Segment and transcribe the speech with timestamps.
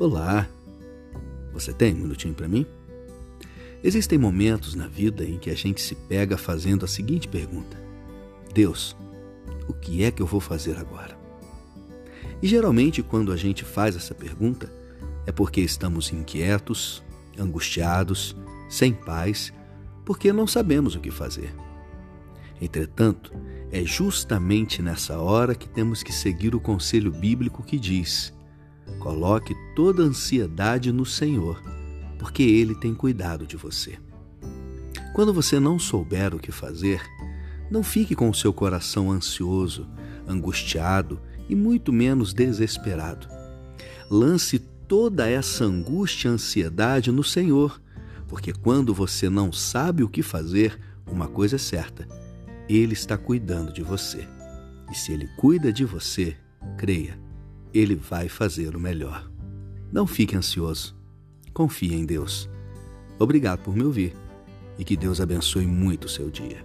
[0.00, 0.48] Olá!
[1.52, 2.64] Você tem um minutinho para mim?
[3.82, 7.76] Existem momentos na vida em que a gente se pega fazendo a seguinte pergunta:
[8.54, 8.96] Deus,
[9.66, 11.18] o que é que eu vou fazer agora?
[12.40, 14.72] E geralmente, quando a gente faz essa pergunta,
[15.26, 17.02] é porque estamos inquietos,
[17.36, 18.36] angustiados,
[18.68, 19.52] sem paz,
[20.04, 21.52] porque não sabemos o que fazer.
[22.62, 23.32] Entretanto,
[23.72, 28.32] é justamente nessa hora que temos que seguir o conselho bíblico que diz:
[28.98, 31.62] Coloque toda ansiedade no Senhor,
[32.18, 33.98] porque Ele tem cuidado de você.
[35.14, 37.02] Quando você não souber o que fazer,
[37.70, 39.86] não fique com o seu coração ansioso,
[40.26, 43.28] angustiado e muito menos desesperado.
[44.10, 47.80] Lance toda essa angústia e ansiedade no Senhor,
[48.26, 52.06] porque quando você não sabe o que fazer, uma coisa é certa:
[52.68, 54.26] Ele está cuidando de você.
[54.90, 56.36] E se Ele cuida de você,
[56.76, 57.27] creia
[57.72, 59.30] ele vai fazer o melhor.
[59.92, 60.96] Não fique ansioso.
[61.52, 62.48] Confie em Deus.
[63.18, 64.14] Obrigado por me ouvir
[64.78, 66.64] e que Deus abençoe muito o seu dia.